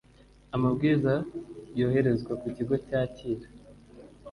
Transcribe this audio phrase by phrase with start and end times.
[0.55, 1.13] amabwiriza
[1.79, 3.45] yoherezwa ku kigo cyakira